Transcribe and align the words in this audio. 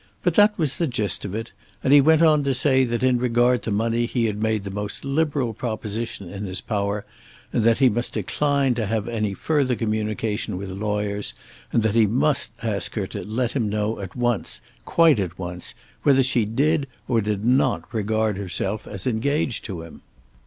But 0.23 0.33
that 0.33 0.57
was 0.57 0.77
the 0.79 0.87
gist 0.87 1.25
of 1.25 1.35
it; 1.35 1.51
and 1.83 1.93
he 1.93 2.01
went 2.01 2.23
on 2.23 2.43
to 2.45 2.55
say 2.55 2.85
that 2.85 3.03
in 3.03 3.19
regard 3.19 3.61
to 3.61 3.69
money 3.69 4.07
he 4.07 4.25
had 4.25 4.41
made 4.41 4.63
the 4.63 4.71
most 4.71 5.05
liberal 5.05 5.53
proposition 5.53 6.27
in 6.27 6.45
his 6.45 6.59
power, 6.59 7.05
that 7.51 7.77
he 7.77 7.87
must 7.87 8.13
decline 8.13 8.73
to 8.73 8.87
have 8.87 9.07
any 9.07 9.35
further 9.35 9.75
communication 9.75 10.57
with 10.57 10.71
lawyers, 10.71 11.35
and 11.71 11.83
that 11.83 11.93
he 11.93 12.07
must 12.07 12.51
ask 12.63 12.95
her 12.95 13.05
to 13.05 13.23
let 13.23 13.51
him 13.51 13.69
know 13.69 13.99
at 13.99 14.15
once, 14.15 14.59
quite 14.85 15.19
at 15.19 15.37
once, 15.37 15.75
whether 16.01 16.23
she 16.23 16.45
did 16.45 16.87
or 17.07 17.21
did 17.21 17.45
not 17.45 17.83
regard 17.93 18.37
herself 18.37 18.87
as 18.87 19.05
engaged 19.05 19.63
to 19.65 19.83
him. 19.83 20.01